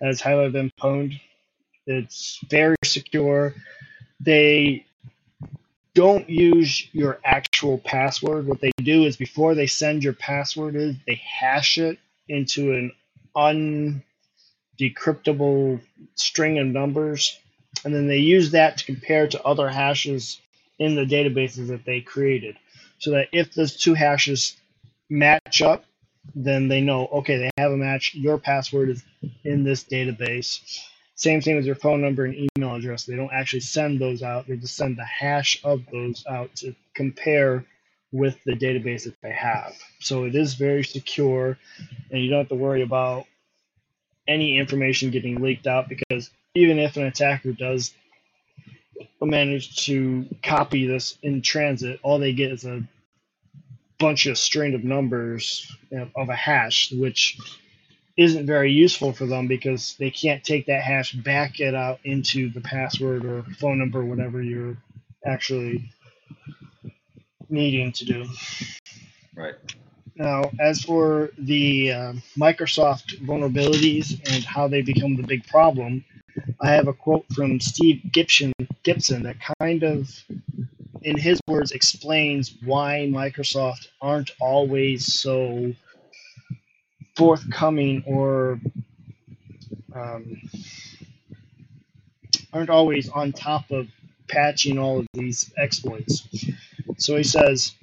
[0.00, 1.18] as Have I Been Pwned.
[1.86, 3.54] It's very secure.
[4.20, 4.84] They
[5.94, 8.46] don't use your actual password.
[8.46, 12.92] What they do is before they send your password is they hash it into an
[14.80, 15.80] undecryptable
[16.14, 17.38] string of numbers,
[17.84, 20.40] and then they use that to compare to other hashes
[20.78, 22.56] in the databases that they created.
[22.98, 24.56] So that if those two hashes
[25.08, 25.84] match up,
[26.34, 28.14] then they know, okay, they have a match.
[28.14, 29.04] Your password is
[29.44, 30.80] in this database.
[31.14, 33.04] Same thing with your phone number and email address.
[33.04, 34.46] They don't actually send those out.
[34.46, 37.64] They just send the hash of those out to compare
[38.12, 39.74] with the database that they have.
[40.00, 41.58] So it is very secure,
[42.10, 43.26] and you don't have to worry about
[44.28, 47.94] any information getting leaked out because even if an attacker does
[49.20, 52.82] manage to copy this in transit, all they get is a
[53.98, 55.74] bunch of string of numbers
[56.14, 57.38] of a hash, which
[58.16, 62.50] isn't very useful for them because they can't take that hash, back it out into
[62.50, 64.76] the password or phone number, whatever you're
[65.24, 65.90] actually
[67.48, 68.26] needing to do.
[69.34, 69.54] Right.
[70.18, 76.04] Now, as for the uh, Microsoft vulnerabilities and how they become the big problem,
[76.60, 78.52] I have a quote from Steve Gibson,
[78.82, 80.10] Gibson that kind of,
[81.02, 85.72] in his words, explains why Microsoft aren't always so
[87.16, 88.60] forthcoming or
[89.94, 90.40] um,
[92.52, 93.86] aren't always on top of
[94.28, 96.26] patching all of these exploits.
[96.96, 97.74] So he says,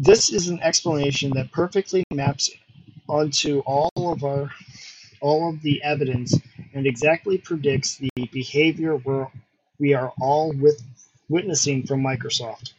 [0.00, 2.50] this is an explanation that perfectly maps
[3.08, 4.50] onto all of our
[5.20, 6.34] all of the evidence
[6.74, 9.26] and exactly predicts the behavior we're,
[9.78, 10.82] we are all with,
[11.28, 12.72] witnessing from Microsoft.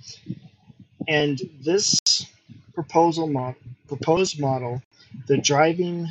[1.07, 1.99] And this
[2.73, 3.55] proposal mo-
[3.87, 4.81] proposed model
[5.27, 6.07] the driving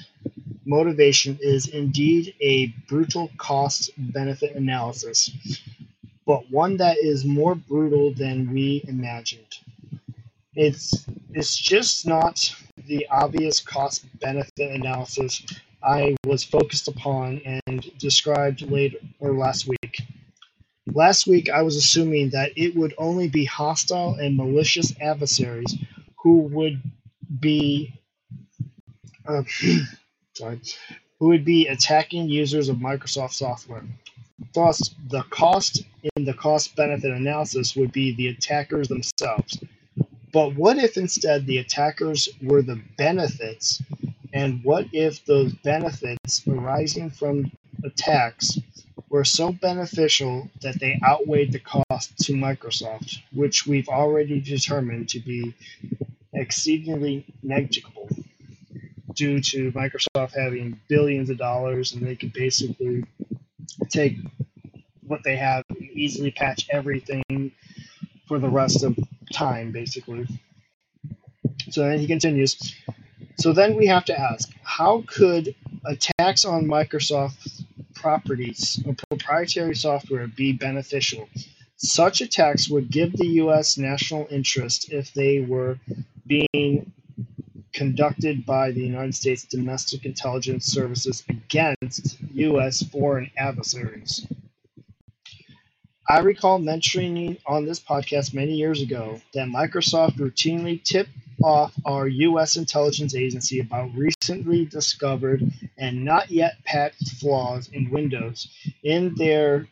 [0.67, 5.31] motivation is indeed a brutal cost benefit analysis,
[6.27, 9.59] but one that is more brutal than we imagined.
[10.55, 12.55] It's, it's just not
[12.87, 15.43] the obvious cost benefit analysis
[15.83, 20.03] I was focused upon and described later or last week.
[20.93, 25.77] Last week, I was assuming that it would only be hostile and malicious adversaries
[26.17, 26.83] who would
[27.39, 27.95] be
[29.27, 29.43] uh,
[30.35, 30.61] sorry,
[31.19, 33.85] who would be attacking users of Microsoft software.
[34.55, 35.85] Thus, the cost
[36.17, 39.59] in the cost benefit analysis would be the attackers themselves.
[40.33, 43.83] But what if instead the attackers were the benefits?
[44.33, 47.51] And what if those benefits arising from
[47.85, 48.59] attacks
[49.09, 55.19] were so beneficial that they outweighed the cost to Microsoft, which we've already determined to
[55.19, 55.53] be
[56.33, 58.09] exceedingly negligible
[59.15, 63.05] due to Microsoft having billions of dollars and they could basically
[63.89, 64.17] take
[65.07, 67.51] what they have and easily patch everything
[68.29, 68.97] for the rest of
[69.33, 70.27] time, basically.
[71.71, 72.75] So then he continues.
[73.39, 75.55] So then we have to ask, how could
[75.87, 77.65] attacks on Microsoft
[77.95, 81.29] properties or proprietary software be beneficial?
[81.77, 83.79] Such attacks would give the U.S.
[83.79, 85.79] national interest if they were
[86.27, 86.93] being
[87.73, 92.83] conducted by the United States domestic intelligence services against U.S.
[92.83, 94.27] foreign adversaries.
[96.11, 102.09] I recall mentioning on this podcast many years ago that Microsoft routinely tipped off our
[102.09, 102.57] U.S.
[102.57, 105.41] intelligence agency about recently discovered
[105.79, 108.49] and not yet patched flaws in Windows
[108.83, 109.69] in their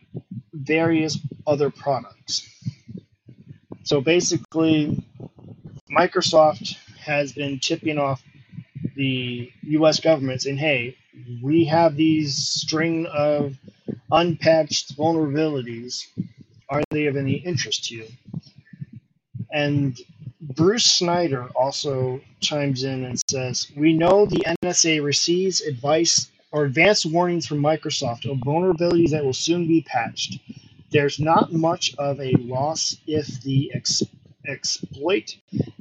[0.53, 2.49] various other products.
[3.83, 5.05] So basically,
[5.91, 8.23] Microsoft has been tipping off
[8.95, 9.99] the U.S.
[9.99, 10.97] government saying, hey,
[11.43, 13.57] we have these string of
[14.11, 16.07] unpatched vulnerabilities.
[16.71, 18.09] Are they of any interest to you?
[19.53, 19.99] And
[20.41, 27.07] Bruce Schneier also chimes in and says, We know the NSA receives advice or advanced
[27.07, 30.39] warnings from Microsoft of vulnerabilities that will soon be patched.
[30.91, 34.03] There's not much of a loss if the ex-
[34.47, 35.37] exploit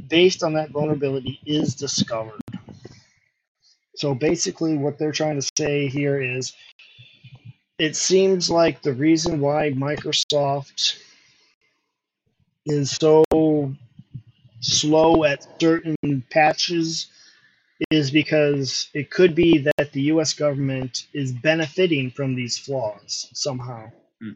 [0.08, 2.42] based on that vulnerability is discovered.
[3.96, 6.54] So basically, what they're trying to say here is
[7.80, 11.00] it seems like the reason why Microsoft
[12.66, 13.24] is so
[14.60, 17.08] slow at certain patches
[17.92, 23.92] is because it could be that the US government is benefiting from these flaws somehow.
[24.20, 24.32] Hmm.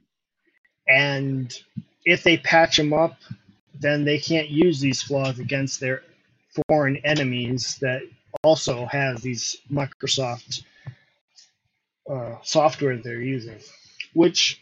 [0.87, 1.53] And
[2.05, 3.17] if they patch them up,
[3.79, 6.03] then they can't use these flaws against their
[6.67, 8.03] foreign enemies that
[8.43, 10.63] also have these Microsoft
[12.11, 13.57] uh, software they're using,
[14.13, 14.61] which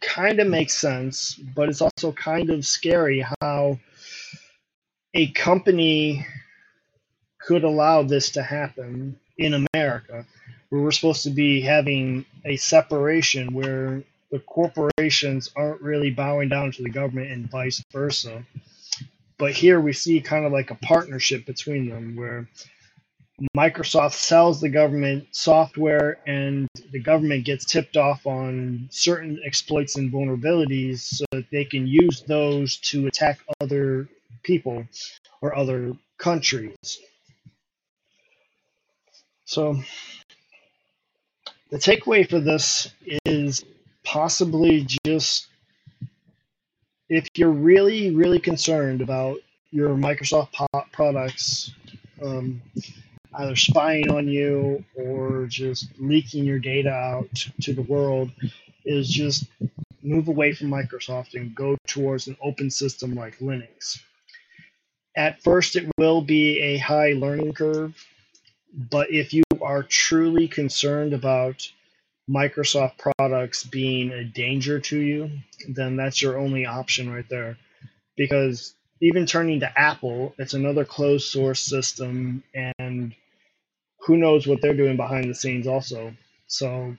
[0.00, 3.78] kind of makes sense, but it's also kind of scary how
[5.14, 6.26] a company
[7.38, 10.24] could allow this to happen in America,
[10.68, 16.72] where we're supposed to be having a separation where the corporations aren't really bowing down
[16.72, 18.44] to the government and vice versa.
[19.38, 22.48] But here we see kind of like a partnership between them where
[23.54, 30.10] Microsoft sells the government software and the government gets tipped off on certain exploits and
[30.10, 34.08] vulnerabilities so that they can use those to attack other
[34.42, 34.86] people
[35.42, 36.98] or other countries.
[39.44, 39.82] So
[41.70, 42.90] the takeaway for this
[43.26, 43.64] is
[44.02, 45.48] possibly just
[47.10, 49.36] if you're really, really concerned about
[49.70, 50.54] your Microsoft
[50.92, 51.72] products,
[52.22, 52.62] um,
[53.38, 57.28] either spying on you or just leaking your data out
[57.60, 58.30] to the world,
[58.84, 59.46] is just
[60.02, 64.00] move away from Microsoft and go towards an open system like Linux.
[65.16, 67.94] At first, it will be a high learning curve,
[68.90, 71.68] but if you are truly concerned about
[72.28, 75.30] Microsoft products being a danger to you,
[75.68, 77.56] then that's your only option right there.
[78.16, 82.42] Because even turning to Apple, it's another closed source system,
[82.78, 83.14] and
[84.06, 86.14] who knows what they're doing behind the scenes also.
[86.46, 86.96] So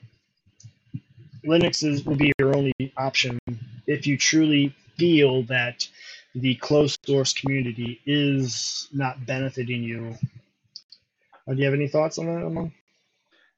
[1.45, 3.39] Linux is, will be your only option
[3.87, 5.87] if you truly feel that
[6.35, 10.17] the closed source community is not benefiting you.
[11.47, 12.71] Uh, do you have any thoughts on that, Ahmad?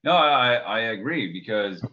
[0.03, 1.83] No, I, I agree because,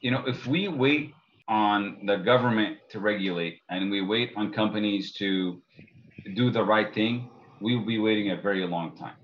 [0.00, 1.14] you know, if we wait
[1.48, 5.60] on the government to regulate and we wait on companies to
[6.34, 7.28] do the right thing,
[7.60, 9.16] we will be waiting a very long time.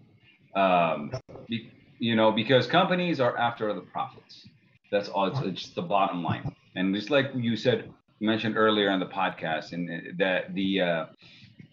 [0.54, 1.12] Um,
[1.51, 4.48] be, you know, because companies are after the profits.
[4.90, 5.26] That's all.
[5.26, 6.55] It's, it's the bottom line.
[6.74, 11.07] And just like you said, mentioned earlier on the podcast, and that the uh,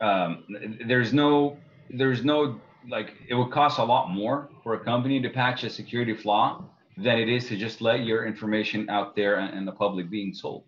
[0.01, 0.43] um,
[0.86, 1.57] there's no
[1.89, 2.59] there's no
[2.89, 6.63] like it would cost a lot more for a company to patch a security flaw
[6.97, 10.34] than it is to just let your information out there and, and the public being
[10.34, 10.63] sold.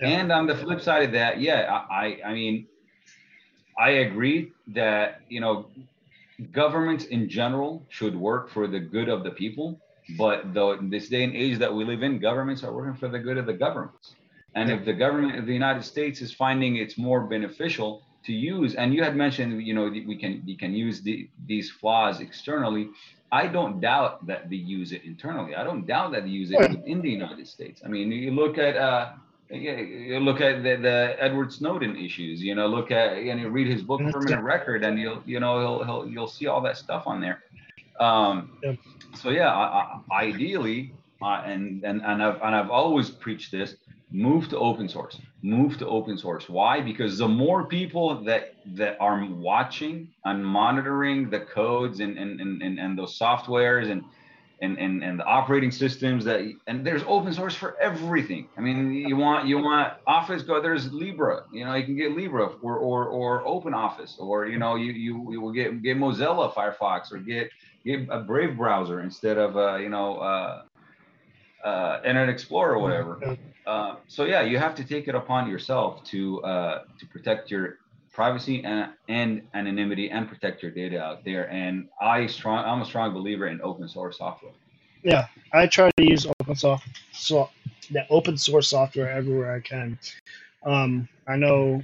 [0.00, 0.08] Yeah.
[0.08, 2.66] And on the flip side of that, yeah, I I mean,
[3.78, 5.66] I agree that you know
[6.52, 9.80] governments in general should work for the good of the people.
[10.16, 13.08] But though in this day and age that we live in, governments are working for
[13.08, 14.14] the good of the governments.
[14.54, 18.74] And if the government of the United States is finding it's more beneficial to use.
[18.74, 22.90] And you had mentioned, you know, we can we can use the, these flaws externally.
[23.30, 25.54] I don't doubt that they use it internally.
[25.54, 27.82] I don't doubt that they use it within the United States.
[27.84, 29.12] I mean, you look at uh,
[29.50, 32.42] you look at the, the Edward Snowden issues.
[32.42, 35.60] You know, look at and you read his book Permanent Record, and you'll you know
[35.60, 37.42] he'll, he'll you'll see all that stuff on there.
[38.00, 38.50] Um,
[39.14, 40.92] So yeah, I, I, ideally,
[41.22, 43.76] uh, and and and I've and I've always preached this:
[44.10, 45.18] move to open source.
[45.42, 46.48] Move to open source.
[46.48, 46.80] Why?
[46.80, 52.62] Because the more people that that are watching and monitoring the codes and and and
[52.62, 54.04] and, and those softwares and
[54.60, 58.48] and, and and the operating systems that and there's open source for everything.
[58.56, 61.44] I mean, you want you want Office go there's Libre.
[61.52, 64.92] You know, you can get Libre or or or Open Office or you know you
[64.92, 67.50] you, you will get get Mozilla Firefox or get
[67.84, 70.62] get a Brave browser instead of uh, you know uh,
[71.64, 73.36] uh, Internet Explorer or whatever.
[73.66, 77.78] Uh, so yeah, you have to take it upon yourself to uh, to protect your
[78.18, 81.48] privacy and, and anonymity and protect your data out there.
[81.52, 84.50] And I strong, I'm a strong believer in open source software.
[85.04, 86.80] Yeah, I try to use open source,
[87.12, 87.48] so
[88.10, 89.96] open source software everywhere I can.
[90.66, 91.80] Um, I know.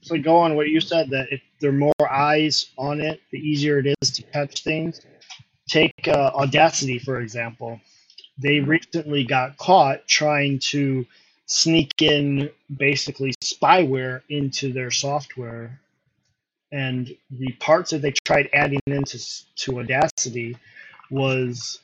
[0.00, 3.38] So go on what you said that if there are more eyes on it, the
[3.38, 5.02] easier it is to catch things.
[5.68, 7.78] Take uh, Audacity for example.
[8.38, 11.04] They recently got caught trying to
[11.46, 15.78] sneak in basically spyware into their software.
[16.72, 19.18] And the parts that they tried adding into
[19.56, 20.56] to Audacity
[21.10, 21.80] was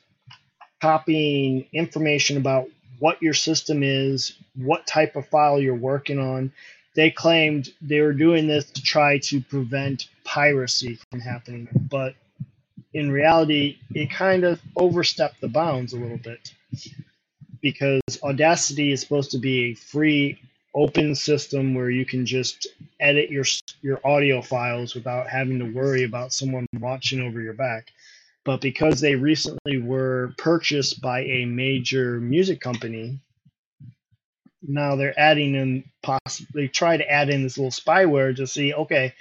[0.81, 2.67] copying information about
[2.99, 6.51] what your system is, what type of file you're working on.
[6.93, 12.15] They claimed they were doing this to try to prevent piracy from happening, but
[12.93, 16.53] in reality, it kind of overstepped the bounds a little bit
[17.61, 20.39] because Audacity is supposed to be a free
[20.73, 22.67] open system where you can just
[22.99, 23.45] edit your
[23.81, 27.91] your audio files without having to worry about someone watching over your back.
[28.43, 33.19] But because they recently were purchased by a major music company,
[34.67, 39.13] now they're adding in possibly try to add in this little spyware to see okay,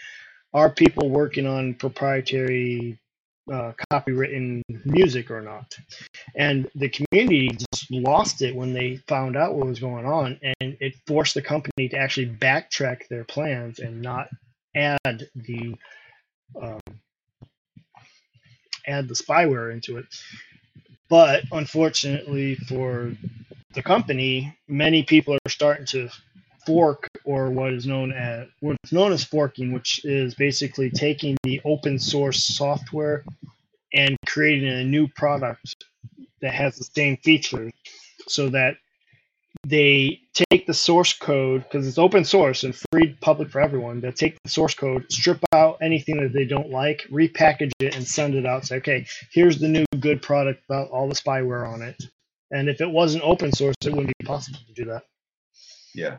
[0.55, 2.99] are people working on proprietary
[3.53, 5.77] uh, copywritten music or not.
[6.35, 7.51] And the community
[7.91, 11.89] lost it when they found out what was going on, and it forced the company
[11.89, 14.29] to actually backtrack their plans and not
[14.77, 15.75] add the
[16.61, 16.81] um,
[18.87, 20.07] add the spyware into it.
[21.09, 23.13] But unfortunately for
[23.75, 26.09] the company, many people are starting to
[26.67, 31.61] fork or what is known as what's known as forking, which is basically taking the
[31.65, 33.25] open source software
[33.93, 35.75] and creating a new product
[36.43, 37.73] that has the same features
[38.27, 38.77] so that
[39.67, 40.21] they
[40.51, 44.37] take the source code because it's open source and free public for everyone they take
[44.45, 48.47] the source code strip out anything that they don't like repackage it and send it
[48.47, 52.01] out say okay here's the new good product without all the spyware on it
[52.53, 55.03] and if it wasn't open source it wouldn't be possible to do that
[55.95, 56.17] yeah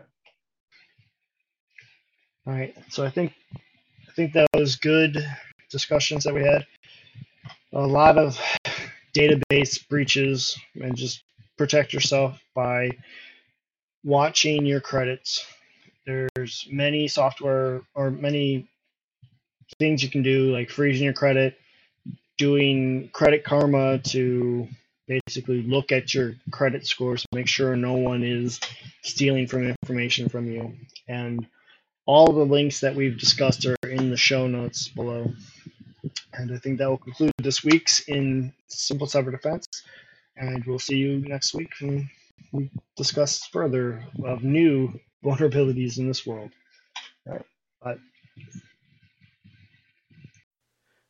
[2.47, 2.76] all right.
[2.89, 3.34] So I think
[4.07, 5.17] I think that was good
[5.69, 6.65] discussions that we had.
[7.74, 8.41] A lot of
[9.14, 11.24] database breaches and just
[11.57, 12.91] protect yourself by
[14.03, 15.45] watching your credits.
[16.05, 18.68] There's many software or many
[19.80, 21.57] things you can do like freezing your credit,
[22.38, 24.68] doing credit karma to
[25.07, 28.59] basically look at your credit scores, make sure no one is
[29.03, 30.74] stealing from information from you
[31.07, 31.45] and
[32.05, 35.32] all the links that we've discussed are in the show notes below.
[36.34, 39.68] And I think that will conclude this week's in Simple Cyber Defense.
[40.38, 42.10] And we'll see you next week when
[42.52, 46.52] we discuss further of new vulnerabilities in this world.
[47.28, 47.45] All right.
[47.84, 47.97] Bye.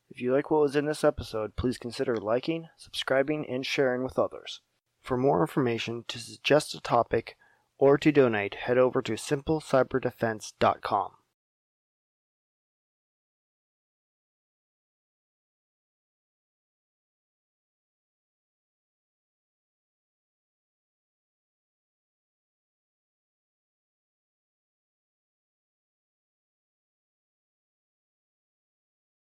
[0.09, 4.19] If you like what was in this episode, please consider liking, subscribing, and sharing with
[4.19, 4.59] others.
[5.01, 7.37] For more information, to suggest a topic,
[7.77, 11.11] or to donate, head over to simplecyberdefense.com.